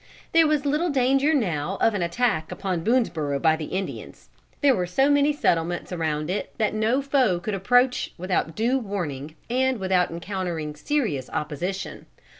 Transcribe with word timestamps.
There 0.31 0.47
was 0.47 0.65
little 0.65 0.89
danger 0.89 1.31
now 1.31 1.77
of 1.79 1.93
an 1.93 2.01
attack 2.01 2.51
upon 2.51 2.83
Boonesborough 2.83 3.39
by 3.39 3.55
the 3.55 3.65
Indians. 3.65 4.29
There 4.61 4.73
were 4.75 4.87
so 4.87 5.11
many 5.11 5.31
settlements 5.31 5.91
around 5.91 6.31
it 6.31 6.57
that 6.57 6.73
no 6.73 7.03
foe 7.03 7.39
could 7.39 7.53
approach 7.53 8.11
without 8.17 8.55
due 8.55 8.79
warning 8.79 9.35
and 9.47 9.77
without 9.77 10.09
encountering 10.09 10.73
serious 10.75 11.29
opposition. 11.29 12.07